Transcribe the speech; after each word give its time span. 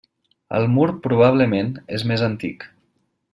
El 0.59 0.63
mur 0.75 0.87
probablement 1.03 1.69
és 1.99 2.07
més 2.13 2.25
antic. 2.29 2.67